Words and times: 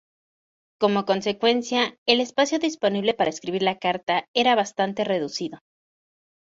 Como 0.79 1.05
consecuencia, 1.05 1.95
el 2.07 2.21
espacio 2.21 2.57
disponible 2.57 3.13
para 3.13 3.29
escribir 3.29 3.61
la 3.61 3.77
carta 3.77 4.27
era 4.33 4.55
bastante 4.55 5.03
reducido. 5.03 5.59